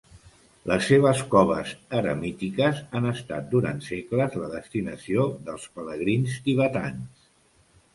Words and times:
Les 0.69 0.87
seves 0.91 1.21
coves 1.33 1.73
eremítiques 1.99 2.81
han 3.01 3.11
estat 3.11 3.47
durant 3.55 3.85
segles 3.91 4.41
la 4.43 4.53
destinació 4.59 5.31
dels 5.47 5.73
pelegrins 5.79 6.45
tibetans. 6.51 7.35